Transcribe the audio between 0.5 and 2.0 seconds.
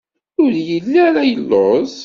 yelli ara yelluẓ.